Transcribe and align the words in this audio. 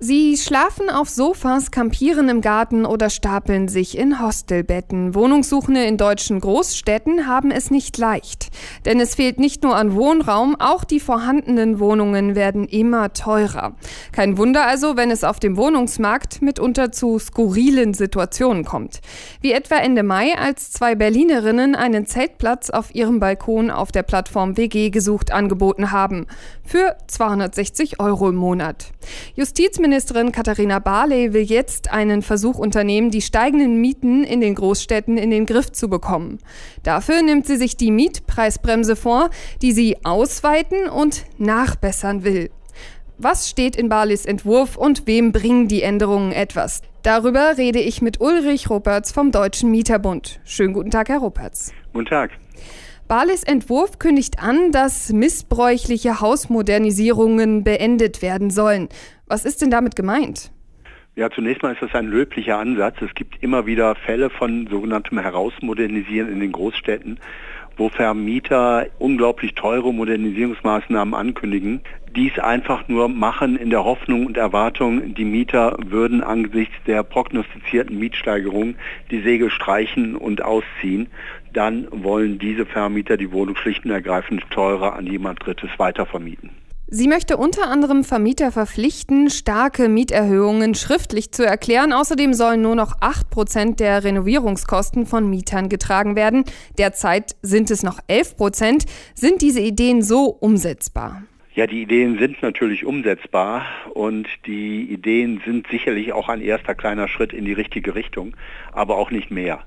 Sie 0.00 0.36
schlafen 0.36 0.90
auf 0.90 1.08
Sofas, 1.08 1.72
kampieren 1.72 2.28
im 2.28 2.40
Garten 2.40 2.86
oder 2.86 3.10
stapeln 3.10 3.66
sich 3.66 3.98
in 3.98 4.20
Hostelbetten. 4.20 5.16
Wohnungssuchende 5.16 5.84
in 5.84 5.96
deutschen 5.96 6.38
Großstädten 6.38 7.26
haben 7.26 7.50
es 7.50 7.72
nicht 7.72 7.98
leicht. 7.98 8.50
Denn 8.84 9.00
es 9.00 9.16
fehlt 9.16 9.40
nicht 9.40 9.64
nur 9.64 9.74
an 9.74 9.96
Wohnraum, 9.96 10.54
auch 10.60 10.84
die 10.84 11.00
vorhandenen 11.00 11.80
Wohnungen 11.80 12.36
werden 12.36 12.68
immer 12.68 13.12
teurer. 13.12 13.74
Kein 14.12 14.38
Wunder 14.38 14.68
also, 14.68 14.96
wenn 14.96 15.10
es 15.10 15.24
auf 15.24 15.40
dem 15.40 15.56
Wohnungsmarkt 15.56 16.42
mitunter 16.42 16.92
zu 16.92 17.18
skurrilen 17.18 17.92
Situationen 17.92 18.64
kommt. 18.64 19.00
Wie 19.40 19.50
etwa 19.50 19.78
Ende 19.78 20.04
Mai, 20.04 20.38
als 20.38 20.70
zwei 20.70 20.94
Berlinerinnen 20.94 21.74
einen 21.74 22.06
Zeltplatz 22.06 22.70
auf 22.70 22.94
ihrem 22.94 23.18
Balkon 23.18 23.72
auf 23.72 23.90
der 23.90 24.04
Plattform 24.04 24.56
WG 24.56 24.90
gesucht 24.90 25.32
angeboten 25.32 25.90
haben. 25.90 26.26
Für 26.64 26.96
260 27.08 27.98
Euro 27.98 28.28
im 28.28 28.36
Monat. 28.36 28.92
Justizminister 29.34 29.98
Innenministerin 29.98 30.32
Katharina 30.32 30.78
Barley 30.78 31.32
will 31.32 31.42
jetzt 31.42 31.90
einen 31.90 32.22
Versuch 32.22 32.58
unternehmen, 32.58 33.10
die 33.10 33.20
steigenden 33.20 33.80
Mieten 33.80 34.22
in 34.22 34.40
den 34.40 34.54
Großstädten 34.54 35.18
in 35.18 35.30
den 35.30 35.44
Griff 35.44 35.72
zu 35.72 35.88
bekommen. 35.88 36.38
Dafür 36.84 37.20
nimmt 37.22 37.46
sie 37.46 37.56
sich 37.56 37.76
die 37.76 37.90
Mietpreisbremse 37.90 38.94
vor, 38.94 39.30
die 39.60 39.72
sie 39.72 39.96
ausweiten 40.04 40.88
und 40.88 41.24
nachbessern 41.38 42.22
will. 42.22 42.50
Was 43.18 43.50
steht 43.50 43.74
in 43.74 43.88
Barleys 43.88 44.24
Entwurf 44.24 44.76
und 44.76 45.06
wem 45.06 45.32
bringen 45.32 45.66
die 45.66 45.82
Änderungen 45.82 46.30
etwas? 46.30 46.82
Darüber 47.02 47.58
rede 47.58 47.80
ich 47.80 48.00
mit 48.00 48.20
Ulrich 48.20 48.70
Ruperts 48.70 49.10
vom 49.10 49.32
Deutschen 49.32 49.70
Mieterbund. 49.70 50.38
Schönen 50.44 50.74
guten 50.74 50.90
Tag, 50.90 51.08
Herr 51.08 51.18
Ruperts. 51.18 51.72
Guten 51.92 52.06
Tag. 52.06 52.30
Barleys 53.08 53.42
Entwurf 53.42 53.98
kündigt 53.98 54.38
an, 54.38 54.70
dass 54.70 55.14
missbräuchliche 55.14 56.20
Hausmodernisierungen 56.20 57.64
beendet 57.64 58.20
werden 58.20 58.50
sollen. 58.50 58.90
Was 59.26 59.46
ist 59.46 59.62
denn 59.62 59.70
damit 59.70 59.96
gemeint? 59.96 60.52
Ja, 61.16 61.30
zunächst 61.30 61.62
mal 61.62 61.72
ist 61.72 61.80
das 61.80 61.94
ein 61.94 62.06
löblicher 62.06 62.58
Ansatz. 62.58 62.96
Es 63.00 63.14
gibt 63.14 63.42
immer 63.42 63.64
wieder 63.64 63.94
Fälle 63.94 64.28
von 64.28 64.66
sogenanntem 64.70 65.18
Herausmodernisieren 65.18 66.30
in 66.30 66.40
den 66.40 66.52
Großstädten, 66.52 67.18
wo 67.78 67.88
Vermieter 67.88 68.86
unglaublich 68.98 69.54
teure 69.54 69.94
Modernisierungsmaßnahmen 69.94 71.14
ankündigen, 71.14 71.80
dies 72.14 72.38
einfach 72.38 72.88
nur 72.88 73.08
machen 73.08 73.56
in 73.56 73.70
der 73.70 73.84
Hoffnung 73.84 74.26
und 74.26 74.36
Erwartung, 74.36 75.14
die 75.14 75.24
Mieter 75.24 75.76
würden 75.86 76.22
angesichts 76.22 76.74
der 76.86 77.02
prognostizierten 77.04 77.98
Mietsteigerung 77.98 78.74
die 79.10 79.20
Segel 79.20 79.50
streichen 79.50 80.16
und 80.16 80.42
ausziehen. 80.42 81.08
Dann 81.52 81.86
wollen 81.90 82.38
diese 82.38 82.66
Vermieter 82.66 83.16
die 83.16 83.30
Wohnung 83.32 83.56
schlicht 83.56 83.84
und 83.84 83.92
ergreifend 83.92 84.42
teurer 84.50 84.94
an 84.96 85.06
jemand 85.06 85.44
Drittes 85.44 85.70
weitervermieten. 85.78 86.50
Sie 86.90 87.06
möchte 87.06 87.36
unter 87.36 87.68
anderem 87.68 88.02
Vermieter 88.02 88.50
verpflichten, 88.50 89.28
starke 89.28 89.90
Mieterhöhungen 89.90 90.74
schriftlich 90.74 91.32
zu 91.32 91.44
erklären. 91.44 91.92
Außerdem 91.92 92.32
sollen 92.32 92.62
nur 92.62 92.76
noch 92.76 92.94
8 93.02 93.28
Prozent 93.28 93.78
der 93.78 94.04
Renovierungskosten 94.04 95.04
von 95.04 95.28
Mietern 95.28 95.68
getragen 95.68 96.16
werden. 96.16 96.44
Derzeit 96.78 97.36
sind 97.42 97.70
es 97.70 97.82
noch 97.82 97.98
11 98.08 98.38
Prozent. 98.38 98.84
Sind 99.14 99.42
diese 99.42 99.60
Ideen 99.60 100.00
so 100.00 100.28
umsetzbar? 100.40 101.24
Ja, 101.54 101.66
die 101.66 101.82
Ideen 101.82 102.18
sind 102.18 102.40
natürlich 102.40 102.86
umsetzbar 102.86 103.66
und 103.92 104.26
die 104.46 104.90
Ideen 104.90 105.42
sind 105.44 105.66
sicherlich 105.70 106.14
auch 106.14 106.30
ein 106.30 106.40
erster 106.40 106.74
kleiner 106.74 107.06
Schritt 107.06 107.34
in 107.34 107.44
die 107.44 107.52
richtige 107.52 107.96
Richtung, 107.96 108.34
aber 108.72 108.96
auch 108.96 109.10
nicht 109.10 109.30
mehr. 109.30 109.62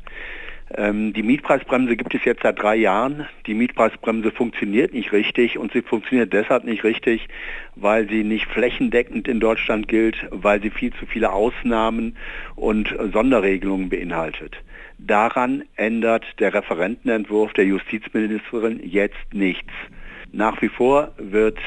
Ähm, 0.75 1.13
die 1.13 1.23
Mietpreisbremse 1.23 1.97
gibt 1.97 2.13
es 2.13 2.23
jetzt 2.23 2.43
seit 2.43 2.61
drei 2.61 2.75
Jahren. 2.75 3.27
Die 3.45 3.53
Mietpreisbremse 3.53 4.31
funktioniert 4.31 4.93
nicht 4.93 5.11
richtig 5.11 5.57
und 5.57 5.73
sie 5.73 5.81
funktioniert 5.81 6.31
deshalb 6.33 6.63
nicht 6.63 6.83
richtig, 6.83 7.27
weil 7.75 8.07
sie 8.07 8.23
nicht 8.23 8.45
flächendeckend 8.47 9.27
in 9.27 9.39
Deutschland 9.39 9.87
gilt, 9.87 10.27
weil 10.31 10.61
sie 10.61 10.69
viel 10.69 10.93
zu 10.93 11.05
viele 11.05 11.31
Ausnahmen 11.31 12.15
und 12.55 12.95
Sonderregelungen 13.11 13.89
beinhaltet. 13.89 14.55
Daran 14.97 15.63
ändert 15.75 16.25
der 16.39 16.53
Referentenentwurf 16.53 17.53
der 17.53 17.65
Justizministerin 17.65 18.79
jetzt 18.83 19.33
nichts. 19.33 19.73
Nach 20.33 20.61
wie 20.61 20.69
vor 20.69 21.11
wird 21.17 21.57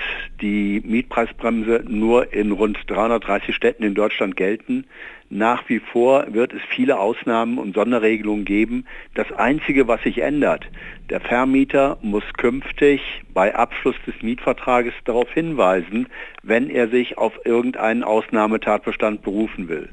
die 0.41 0.81
Mietpreisbremse 0.87 1.85
nur 1.87 2.33
in 2.33 2.51
rund 2.51 2.79
330 2.87 3.55
Städten 3.55 3.83
in 3.83 3.95
Deutschland 3.95 4.37
gelten. 4.37 4.87
Nach 5.29 5.69
wie 5.69 5.81
vor 5.81 6.33
wird 6.33 6.55
es 6.55 6.63
viele 6.71 6.99
Ausnahmen 6.99 7.59
und 7.59 7.75
Sonderregelungen 7.75 8.47
geben. 8.47 8.87
Das 9.15 9.31
Einzige, 9.33 9.87
was 9.87 10.03
sich 10.03 10.23
ändert, 10.23 10.67
der 11.11 11.21
Vermieter 11.21 11.99
muss 12.01 12.25
künftig 12.39 13.03
bei 13.35 13.55
Abschluss 13.55 13.97
des 14.07 14.23
Mietvertrages 14.23 14.95
darauf 15.05 15.31
hinweisen, 15.31 16.07
wenn 16.43 16.71
er 16.71 16.89
sich 16.89 17.19
auf 17.19 17.39
irgendeinen 17.45 18.03
Ausnahmetatbestand 18.03 19.21
berufen 19.21 19.69
will. 19.69 19.91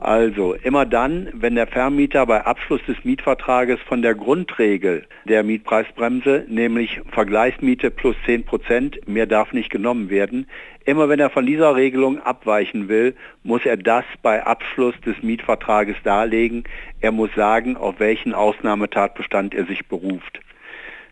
Also 0.00 0.54
immer 0.54 0.86
dann, 0.86 1.28
wenn 1.34 1.56
der 1.56 1.66
Vermieter 1.66 2.24
bei 2.24 2.46
Abschluss 2.46 2.80
des 2.88 3.04
Mietvertrages 3.04 3.78
von 3.86 4.00
der 4.00 4.14
Grundregel 4.14 5.04
der 5.26 5.42
Mietpreisbremse, 5.42 6.46
nämlich 6.48 7.02
Vergleichsmiete 7.12 7.90
plus 7.90 8.16
10 8.24 8.46
Prozent, 8.46 9.06
mehr 9.06 9.26
darf 9.26 9.52
nicht 9.52 9.68
genommen 9.68 10.08
werden, 10.08 10.46
immer 10.86 11.10
wenn 11.10 11.20
er 11.20 11.28
von 11.28 11.44
dieser 11.44 11.76
Regelung 11.76 12.18
abweichen 12.18 12.88
will, 12.88 13.14
muss 13.42 13.66
er 13.66 13.76
das 13.76 14.06
bei 14.22 14.42
Abschluss 14.42 14.98
des 15.02 15.22
Mietvertrages 15.22 15.96
darlegen. 16.02 16.64
Er 17.02 17.12
muss 17.12 17.30
sagen, 17.36 17.76
auf 17.76 18.00
welchen 18.00 18.32
Ausnahmetatbestand 18.32 19.54
er 19.54 19.66
sich 19.66 19.86
beruft. 19.86 20.40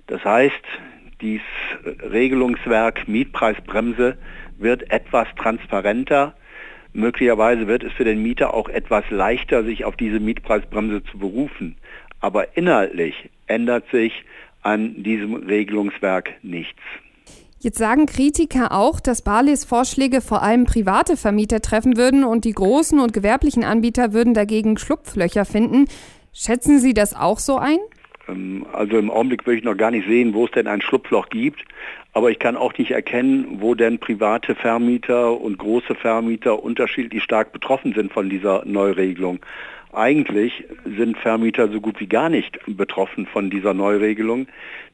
Das 0.07 0.25
heißt, 0.25 0.65
dieses 1.21 1.45
Regelungswerk 2.11 3.07
Mietpreisbremse 3.07 4.17
wird 4.57 4.91
etwas 4.91 5.29
transparenter, 5.37 6.33
Möglicherweise 6.93 7.67
wird 7.67 7.85
es 7.85 7.93
für 7.93 8.05
den 8.05 8.23
Mieter 8.23 8.55
auch 8.55 8.69
etwas 8.69 9.05
leichter, 9.11 9.65
sich 9.65 9.85
auf 9.85 9.97
diese 9.97 10.21
Mietpreisbremse 10.21 11.03
zu 11.05 11.19
berufen. 11.19 11.77
Aber 12.21 12.57
inhaltlich 12.57 13.31
ändert 13.47 13.85
sich 13.91 14.25
an 14.63 15.03
diesem 15.03 15.35
Regelungswerk 15.35 16.33
nichts. 16.43 16.81
Jetzt 17.61 17.79
sagen 17.79 18.07
Kritiker 18.07 18.71
auch, 18.71 19.01
dass 19.01 19.23
Barleys 19.23 19.65
Vorschläge 19.65 20.21
vor 20.21 20.43
allem 20.43 20.65
private 20.65 21.17
Vermieter 21.17 21.61
treffen 21.61 21.97
würden 21.97 22.23
und 22.23 22.45
die 22.45 22.53
großen 22.53 23.01
und 23.01 23.13
gewerblichen 23.13 23.65
Anbieter 23.65 24.13
würden 24.13 24.33
dagegen 24.33 24.79
Schlupflöcher 24.79 25.45
finden. 25.45 25.87
Schätzen 26.33 26.79
Sie 26.79 26.95
das 26.95 27.15
auch 27.15 27.41
so 27.41 27.57
ein? 27.59 27.79
Ähm, 28.29 28.65
also 28.73 28.97
im 28.97 29.11
Augenblick 29.11 29.45
würde 29.45 29.59
ich 29.59 29.65
noch 29.65 29.77
gar 29.77 29.91
nicht 29.91 30.07
sehen, 30.07 30.35
wo 30.35 30.45
es 30.45 30.53
denn 30.53 30.69
ein 30.69 30.81
Schlupfloch 30.81 31.31
gibt. 31.31 31.65
Aber 32.19 32.33
ich 32.33 32.41
kann 32.41 32.57
auch 32.57 32.77
nicht 32.77 32.91
erkennen, 32.91 33.59
wo 33.61 33.77
denn 33.77 34.01
private 34.01 34.57
Vermieter 34.57 35.41
und 35.41 35.57
große 35.57 35.95
Vermieter 35.95 36.65
unterschiedlich 36.65 37.23
stark 37.23 37.53
betroffen 37.53 37.95
sind 37.95 38.13
von 38.13 38.29
dieser 38.29 38.65
Neuregelung. 38.65 39.39
Eigentlich 39.93 40.65
sind 40.85 41.17
Vermieter 41.17 41.69
so 41.69 41.81
gut 41.81 42.01
wie 42.01 42.09
gar 42.09 42.29
nicht 42.29 42.59
betroffen 42.67 43.27
von 43.27 43.51
dieser 43.51 43.73
Neuregelung. 43.73 44.49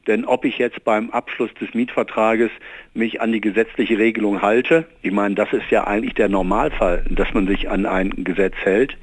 Denn 0.05 0.23
ob 0.25 0.45
ich 0.45 0.59
jetzt 0.59 0.83
beim 0.83 1.09
Abschluss 1.09 1.51
des 1.55 1.73
Mietvertrages 1.73 2.51
mich 2.93 3.21
an 3.21 3.31
die 3.31 3.41
gesetzliche 3.41 3.97
Regelung 3.97 4.43
halte, 4.43 4.85
ich 5.01 5.11
meine, 5.11 5.33
das 5.33 5.51
ist 5.51 5.71
ja 5.71 5.87
eigentlich 5.87 6.13
der 6.13 6.29
Normalfall, 6.29 7.05
dass 7.09 7.33
man 7.33 7.47
sich 7.47 7.71
an 7.71 7.87
ein 7.87 8.23
Gesetz 8.23 8.53
hält, 8.61 8.97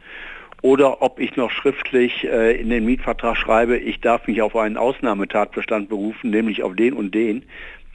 oder 0.62 1.02
ob 1.02 1.18
ich 1.18 1.34
noch 1.34 1.50
schriftlich 1.50 2.22
äh, 2.22 2.54
in 2.54 2.70
den 2.70 2.84
Mietvertrag 2.84 3.36
schreibe, 3.36 3.78
ich 3.78 4.00
darf 4.00 4.28
mich 4.28 4.42
auf 4.42 4.54
einen 4.54 4.76
Ausnahmetatbestand 4.76 5.88
berufen, 5.88 6.30
nämlich 6.30 6.62
auf 6.62 6.76
den 6.76 6.94
und 6.94 7.12
den. 7.16 7.42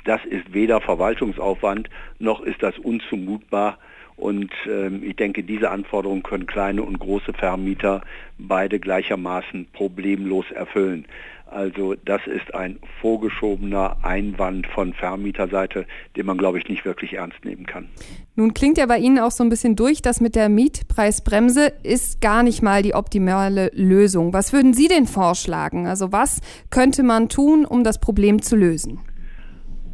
Das 0.07 0.23
ist 0.23 0.53
weder 0.53 0.79
Verwaltungsaufwand 0.79 1.90
noch 2.18 2.40
ist 2.40 2.63
das 2.63 2.79
unzumutbar. 2.79 3.78
Und 4.16 4.51
ähm, 4.68 5.03
ich 5.03 5.18
denke, 5.18 5.44
diese 5.44 5.69
Anforderungen 5.69 6.23
können 6.23 6.47
kleine 6.47 6.81
und 6.81 6.97
große 6.97 7.34
Vermieter 7.34 8.01
beide 8.38 8.79
gleichermaßen 8.79 9.68
problemlos 9.73 10.50
erfüllen. 10.50 11.06
Also 11.45 11.95
das 12.06 12.22
ist 12.25 12.56
ein 12.56 12.79
vorgeschobener 13.01 13.97
Einwand 14.01 14.66
von 14.68 14.94
Vermieterseite, 14.94 15.85
den 16.16 16.25
man, 16.25 16.38
glaube 16.38 16.57
ich, 16.57 16.69
nicht 16.69 16.85
wirklich 16.85 17.13
ernst 17.13 17.44
nehmen 17.44 17.65
kann. 17.65 17.89
Nun 18.36 18.54
klingt 18.54 18.77
ja 18.77 18.86
bei 18.86 18.98
Ihnen 18.98 19.19
auch 19.19 19.31
so 19.31 19.44
ein 19.44 19.50
bisschen 19.50 19.75
durch, 19.75 20.01
dass 20.01 20.21
mit 20.21 20.36
der 20.36 20.48
Mietpreisbremse 20.48 21.74
ist 21.83 22.21
gar 22.21 22.44
nicht 22.44 22.62
mal 22.62 22.81
die 22.81 22.95
optimale 22.95 23.71
Lösung. 23.74 24.31
Was 24.31 24.54
würden 24.54 24.74
Sie 24.74 24.88
denn 24.88 25.06
vorschlagen? 25.06 25.86
Also 25.86 26.13
was 26.13 26.39
könnte 26.69 27.04
man 27.04 27.27
tun, 27.27 27.65
um 27.65 27.83
das 27.83 28.00
Problem 28.00 28.42
zu 28.42 28.56
lösen? 28.56 29.01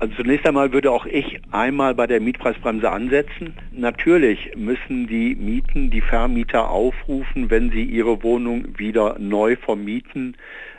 Also 0.04 0.16
zunächst 0.16 0.46
einmal 0.46 0.74
würde 0.74 0.92
auch 0.92 1.06
ich 1.06 1.40
einmal 1.52 1.96
bei 1.96 2.08
der 2.08 2.20
Mietpreisbremse 2.20 2.92
ansetzen. 2.92 3.54
Natürlich 3.72 4.52
müssen 4.54 5.08
die 5.08 5.34
Mieten 5.34 5.92
die 5.92 6.02
Vermieter 6.02 6.70
aufrufen, 6.70 7.50
wenn 7.50 7.72
sie 7.72 7.86
ihre 7.86 8.22
Wohnung 8.22 8.78
wieder 8.78 9.16
neu 9.18 9.56
vermieten. 9.56 10.36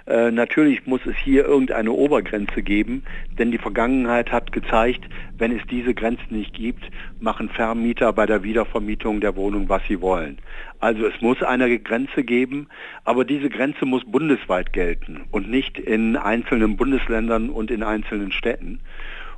Äh, 0.06 0.30
natürlich 0.30 0.86
muss 0.86 1.00
es 1.06 1.16
hier 1.16 1.46
irgendeine 1.46 1.92
Obergrenze 1.92 2.62
geben, 2.62 3.04
denn 3.38 3.50
die 3.50 3.58
Vergangenheit 3.58 4.30
hat 4.30 4.52
gezeigt, 4.52 5.08
wenn 5.38 5.56
es 5.56 5.62
diese 5.70 5.94
Grenzen 5.94 6.36
nicht 6.36 6.52
gibt, 6.52 6.84
machen 7.20 7.48
Vermieter 7.48 8.12
bei 8.12 8.26
der 8.26 8.42
Wiedervermietung 8.42 9.20
der 9.20 9.34
Wohnung, 9.34 9.68
was 9.68 9.82
sie 9.88 10.00
wollen. 10.02 10.38
Also 10.78 11.06
es 11.06 11.20
muss 11.22 11.42
eine 11.42 11.78
Grenze 11.78 12.22
geben, 12.22 12.68
aber 13.04 13.24
diese 13.24 13.48
Grenze 13.48 13.86
muss 13.86 14.04
bundesweit 14.04 14.74
gelten 14.74 15.24
und 15.30 15.48
nicht 15.50 15.78
in 15.78 16.16
einzelnen 16.16 16.76
Bundesländern 16.76 17.48
und 17.48 17.70
in 17.70 17.82
einzelnen 17.82 18.30
Städten. 18.30 18.80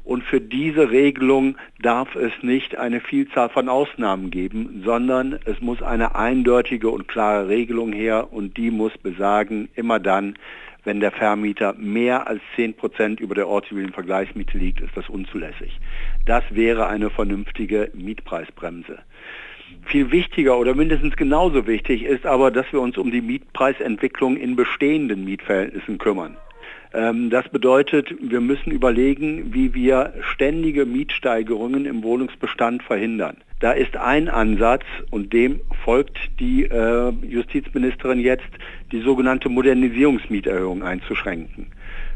Und 0.06 0.23
für 0.23 0.41
diese 0.41 0.93
Regelung 0.93 1.56
darf 1.82 2.14
es 2.14 2.31
nicht 2.41 2.76
eine 2.76 3.00
Vielzahl 3.00 3.49
von 3.49 3.69
Ausnahmen 3.69 4.31
geben, 4.31 4.82
sondern 4.85 5.37
es 5.47 5.61
muss 5.61 5.82
eine 5.82 6.14
eindeutige 6.14 6.91
und 6.91 7.08
klare 7.08 7.49
Regelung 7.49 7.93
her 7.93 8.32
und 8.32 8.56
die 8.56 8.70
muss 8.70 8.97
besagen, 8.99 9.69
immer 9.75 9.99
dann, 9.99 10.38
wenn 10.85 11.00
der 11.00 11.11
Vermieter 11.11 11.75
mehr 11.76 12.29
als 12.29 12.41
10 12.55 12.75
Prozent 12.75 13.19
über 13.19 13.35
der 13.35 13.49
ortsüblichen 13.49 13.93
Vergleichsmiete 13.93 14.56
liegt, 14.56 14.81
ist 14.81 14.97
das 14.97 15.08
unzulässig. 15.08 15.76
Das 16.25 16.44
wäre 16.50 16.87
eine 16.87 17.11
vernünftige 17.11 17.91
Mietpreisbremse. 17.93 19.00
Viel 19.87 20.12
wichtiger 20.12 20.56
oder 20.56 20.76
mindestens 20.76 21.17
genauso 21.17 21.67
wichtig 21.67 22.05
ist 22.05 22.26
aber, 22.26 22.53
dass 22.53 22.73
wir 22.73 22.81
uns 22.81 22.97
um 22.97 23.11
die 23.11 23.23
Mietpreisentwicklung 23.23 24.37
in 24.37 24.55
bestehenden 24.55 25.25
Mietverhältnissen 25.25 25.99
kümmern. 25.99 26.37
Ähm, 26.96 27.28
das 27.28 27.46
bedeutet, 27.50 28.14
wir 28.20 28.40
müssen 28.40 28.70
überlegen, 28.70 29.52
wie 29.52 29.75
wir 29.75 30.14
ständige 30.32 30.87
Mietsteigerungen 30.87 31.84
im 31.84 32.02
Wohnungsbestand 32.02 32.82
verhindern. 32.82 33.37
Da 33.60 33.72
ist 33.72 33.96
ein 33.98 34.28
Ansatz 34.28 34.84
und 35.10 35.32
dem 35.34 35.60
folgt 35.84 36.19
die 36.40 36.64
äh, 36.64 37.12
Justizministerin 37.22 38.20
jetzt, 38.20 38.48
die 38.93 39.00
sogenannte 39.00 39.50
Modernisierungsmieterhöhung 39.50 40.82
einzuschränken. 40.82 41.66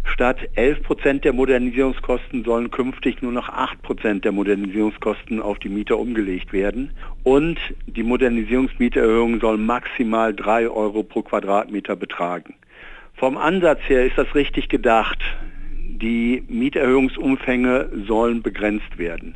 Statt 0.05 0.49
11 0.55 0.83
Prozent 0.83 1.25
der 1.25 1.35
Modernisierungskosten 1.35 2.45
sollen 2.45 2.71
künftig 2.71 3.21
nur 3.21 3.33
noch 3.33 3.51
8 3.51 3.83
Prozent 3.83 4.25
der 4.25 4.33
Modernisierungskosten 4.33 5.43
auf 5.43 5.59
die 5.59 5.69
Mieter 5.69 5.99
umgelegt 5.99 6.55
werden. 6.55 6.93
Und 7.23 7.59
die 7.87 8.03
Modernisierungsmieterhöhung 8.03 9.41
soll 9.41 9.59
maximal 9.59 10.35
3 10.35 10.69
Euro 10.71 11.03
pro 11.03 11.21
Quadratmeter 11.21 11.97
betragen. 11.97 12.55
Vom 13.21 13.37
Ansatz 13.37 13.81
her 13.87 14.07
ist 14.07 14.17
das 14.17 14.35
richtig 14.35 14.71
gedacht. 14.71 15.19
Die 15.77 16.43
Mieterhöhungsumfänge 16.49 17.91
sollen 18.09 18.41
begrenzt 18.41 18.97
werden. 18.97 19.35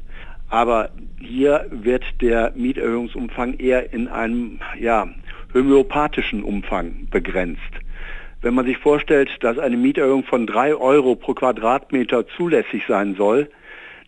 Aber 0.48 0.88
hier 1.20 1.66
wird 1.70 2.02
der 2.22 2.54
Mieterhöhungsumfang 2.56 3.58
eher 3.58 3.92
in 3.92 4.08
einem 4.08 4.58
ja, 4.81 5.06
homöopathischen 5.52 6.42
Umfang 6.42 7.08
begrenzt. 7.10 7.60
Wenn 8.40 8.54
man 8.54 8.64
sich 8.64 8.78
vorstellt, 8.78 9.28
dass 9.40 9.58
eine 9.58 9.76
Mieterhöhung 9.76 10.25
von 10.25 10.46
3 10.46 10.76
Euro 10.76 11.14
pro 11.14 11.34
Quadratmeter 11.34 12.26
zulässig 12.26 12.84
sein 12.88 13.16
soll, 13.16 13.50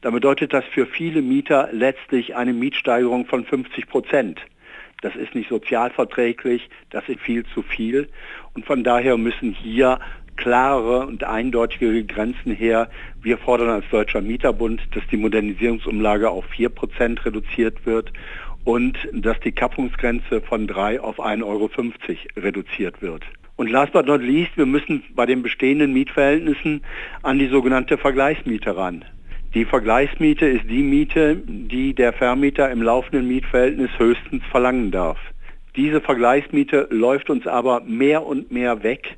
dann 0.00 0.14
bedeutet 0.14 0.55
das 0.55 0.64
für 0.64 0.87
viele 0.87 1.20
Mieter 1.20 1.69
letztlich 1.73 2.34
eine 2.34 2.55
Mietsteigerung 2.55 3.26
von 3.26 3.44
50 3.44 3.90
Prozent. 3.90 4.40
Das 5.03 5.15
ist 5.15 5.35
nicht 5.35 5.49
sozialverträglich, 5.49 6.69
das 6.91 7.09
ist 7.09 7.21
viel 7.21 7.45
zu 7.55 7.63
viel. 7.63 8.09
Und 8.55 8.65
von 8.65 8.83
daher 8.83 9.17
müssen 9.17 9.53
hier 9.53 9.99
klare 10.37 11.07
und 11.07 11.25
eindeutige 11.25 12.05
Grenzen 12.05 12.53
her. 12.53 12.89
Wir 13.23 13.39
fordern 13.39 13.71
als 13.71 13.85
Deutscher 13.91 14.21
Mieterbund, 14.21 14.83
dass 14.93 15.03
die 15.11 15.17
Modernisierungsumlage 15.17 16.31
auf 16.31 16.45
4% 16.51 17.25
reduziert 17.25 17.85
wird 17.87 18.13
und 18.65 18.97
dass 19.13 19.39
die 19.41 19.53
Kappungsgrenze 19.53 20.41
von 20.41 20.67
3 20.67 21.01
auf 21.01 21.21
1,50 21.21 21.45
Euro 21.45 21.71
reduziert 22.37 23.01
wird. 23.01 23.25
Und 23.57 23.71
last 23.71 23.93
but 23.93 24.07
not 24.07 24.21
least, 24.21 24.57
wir 24.57 24.67
müssen 24.67 25.03
bei 25.15 25.25
den 25.25 25.43
bestehenden 25.43 25.93
Mietverhältnissen 25.93 26.83
an 27.23 27.39
die 27.39 27.49
sogenannte 27.49 27.97
Vergleichsmiete 27.97 28.77
ran. 28.77 29.05
Die 29.56 29.64
Vergleichsmiete 29.64 30.44
ist 30.44 30.69
die 30.69 30.82
Miete, 30.82 31.35
die 31.35 31.94
der 31.94 32.12
Vermieter 32.12 32.70
im 32.70 32.82
laufenden 32.82 33.26
Mietverhältnis 33.26 33.88
höchstens 33.97 34.44
verlangen 34.50 34.91
darf. 34.91 35.17
Diese 35.76 36.03
Vergleichsmiete 36.03 36.88
läuft 36.91 37.31
uns 37.31 37.47
aber 37.47 37.81
mehr 37.81 38.26
und 38.26 38.53
mehr 38.53 38.82
weg, 38.82 39.17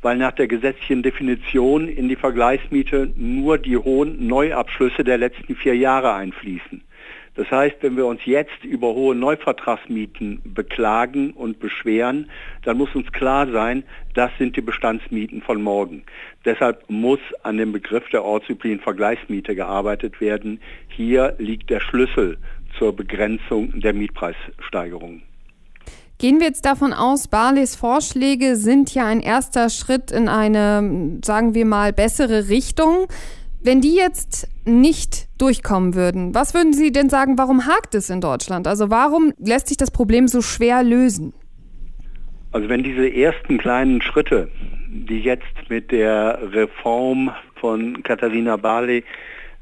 weil 0.00 0.18
nach 0.18 0.30
der 0.30 0.46
gesetzlichen 0.46 1.02
Definition 1.02 1.88
in 1.88 2.08
die 2.08 2.14
Vergleichsmiete 2.14 3.10
nur 3.16 3.58
die 3.58 3.76
hohen 3.76 4.24
Neuabschlüsse 4.24 5.02
der 5.02 5.18
letzten 5.18 5.56
vier 5.56 5.74
Jahre 5.74 6.12
einfließen. 6.12 6.84
Das 7.34 7.50
heißt, 7.50 7.76
wenn 7.80 7.96
wir 7.96 8.06
uns 8.06 8.20
jetzt 8.26 8.62
über 8.62 8.88
hohe 8.88 9.14
Neuvertragsmieten 9.14 10.42
beklagen 10.44 11.30
und 11.32 11.60
beschweren, 11.60 12.30
dann 12.64 12.76
muss 12.76 12.94
uns 12.94 13.10
klar 13.12 13.50
sein, 13.50 13.84
das 14.14 14.30
sind 14.38 14.56
die 14.56 14.60
Bestandsmieten 14.60 15.40
von 15.40 15.62
morgen. 15.62 16.04
Deshalb 16.44 16.84
muss 16.88 17.20
an 17.42 17.56
dem 17.56 17.72
Begriff 17.72 18.08
der 18.10 18.22
ortsüblichen 18.22 18.80
Vergleichsmiete 18.80 19.54
gearbeitet 19.54 20.20
werden. 20.20 20.60
Hier 20.88 21.34
liegt 21.38 21.70
der 21.70 21.80
Schlüssel 21.80 22.36
zur 22.78 22.94
Begrenzung 22.94 23.80
der 23.80 23.94
Mietpreissteigerungen. 23.94 25.22
Gehen 26.18 26.38
wir 26.38 26.46
jetzt 26.46 26.64
davon 26.64 26.92
aus, 26.92 27.26
Barleys 27.26 27.74
Vorschläge 27.74 28.54
sind 28.56 28.94
ja 28.94 29.06
ein 29.06 29.20
erster 29.20 29.70
Schritt 29.70 30.12
in 30.12 30.28
eine, 30.28 31.18
sagen 31.24 31.54
wir 31.54 31.64
mal, 31.64 31.92
bessere 31.92 32.48
Richtung. 32.48 33.08
Wenn 33.64 33.80
die 33.80 33.94
jetzt 33.94 34.48
nicht 34.64 35.28
durchkommen 35.38 35.94
würden, 35.94 36.34
was 36.34 36.52
würden 36.52 36.72
Sie 36.72 36.90
denn 36.90 37.08
sagen, 37.08 37.38
warum 37.38 37.64
hakt 37.66 37.94
es 37.94 38.10
in 38.10 38.20
Deutschland? 38.20 38.66
Also 38.66 38.90
warum 38.90 39.32
lässt 39.38 39.68
sich 39.68 39.76
das 39.76 39.92
Problem 39.92 40.26
so 40.26 40.42
schwer 40.42 40.82
lösen? 40.82 41.32
Also 42.50 42.68
wenn 42.68 42.82
diese 42.82 43.08
ersten 43.08 43.58
kleinen 43.58 44.02
Schritte, 44.02 44.50
die 44.88 45.20
jetzt 45.20 45.46
mit 45.68 45.92
der 45.92 46.40
Reform 46.52 47.30
von 47.54 48.02
Katharina 48.02 48.56
Barley 48.56 49.04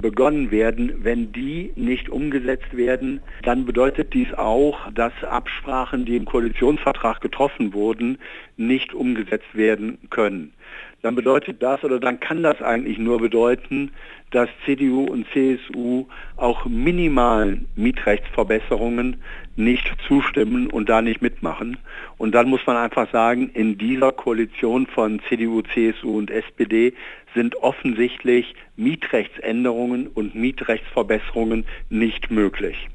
begonnen 0.01 0.49
werden, 0.49 1.03
wenn 1.03 1.31
die 1.31 1.71
nicht 1.75 2.09
umgesetzt 2.09 2.75
werden, 2.75 3.21
dann 3.43 3.65
bedeutet 3.65 4.15
dies 4.15 4.33
auch, 4.33 4.91
dass 4.93 5.13
Absprachen, 5.23 6.05
die 6.05 6.17
im 6.17 6.25
Koalitionsvertrag 6.25 7.21
getroffen 7.21 7.71
wurden, 7.73 8.17
nicht 8.57 8.95
umgesetzt 8.95 9.53
werden 9.53 9.99
können. 10.09 10.53
Dann 11.01 11.15
bedeutet 11.15 11.63
das 11.63 11.83
oder 11.83 11.99
dann 11.99 12.19
kann 12.19 12.43
das 12.43 12.61
eigentlich 12.61 12.99
nur 12.99 13.19
bedeuten, 13.19 13.91
dass 14.29 14.49
CDU 14.65 15.05
und 15.05 15.25
CSU 15.33 16.05
auch 16.37 16.65
minimalen 16.65 17.67
Mietrechtsverbesserungen 17.75 19.17
nicht 19.55 19.91
zustimmen 20.07 20.67
und 20.67 20.89
da 20.89 21.01
nicht 21.01 21.21
mitmachen. 21.21 21.77
Und 22.17 22.35
dann 22.35 22.49
muss 22.49 22.65
man 22.67 22.77
einfach 22.77 23.11
sagen, 23.11 23.49
in 23.53 23.77
dieser 23.77 24.11
Koalition 24.11 24.85
von 24.85 25.19
CDU, 25.27 25.63
CSU 25.63 26.17
und 26.17 26.29
SPD 26.29 26.93
sind 27.33 27.55
offensichtlich 27.55 28.53
Mietrechtsänderungen 28.75 30.07
und 30.07 30.35
Mietrechtsverbesserungen 30.35 31.65
nicht 31.89 32.29
möglich. 32.29 32.87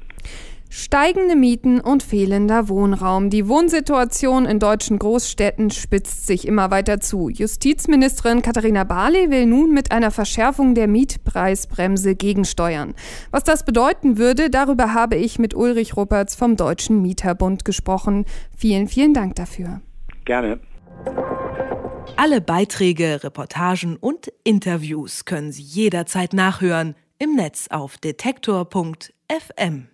Steigende 0.69 1.37
Mieten 1.37 1.81
und 1.81 2.03
fehlender 2.03 2.69
Wohnraum. 2.69 3.31
Die 3.31 3.49
Wohnsituation 3.49 4.47
in 4.47 4.59
deutschen 4.59 4.99
Großstädten 4.99 5.71
spitzt 5.71 6.27
sich 6.27 6.47
immer 6.47 6.71
weiter 6.71 7.01
zu. 7.01 7.29
Justizministerin 7.29 8.43
Katharina 8.43 8.85
Barley 8.85 9.31
will 9.31 9.47
nun 9.47 9.73
mit 9.73 9.93
einer 9.93 10.11
Verschärfung 10.11 10.75
der 10.75 10.89
Mietpreisbremse 10.89 12.17
gegensteuern. 12.17 12.95
Was 13.31 13.45
das 13.45 13.65
bedeuten 13.65 14.19
würde, 14.19 14.51
darüber 14.51 14.93
habe 14.93 15.17
ich 15.17 15.39
mit 15.39 15.55
Ulrich 15.55 15.97
Ruppertz 15.97 16.35
vom 16.35 16.57
Deutschen 16.57 17.01
Mieterbund 17.01 17.65
gesprochen. 17.65 18.25
Vielen, 18.57 18.89
vielen 18.89 19.15
Dank 19.15 19.37
dafür. 19.37 19.81
Gerne. 20.25 20.59
Alle 22.17 22.41
Beiträge, 22.41 23.23
Reportagen 23.23 23.97
und 23.97 24.33
Interviews 24.43 25.25
können 25.25 25.53
Sie 25.53 25.63
jederzeit 25.63 26.33
nachhören 26.33 26.95
im 27.19 27.35
Netz 27.35 27.69
auf 27.71 27.99
detektor.fm. 27.99 29.89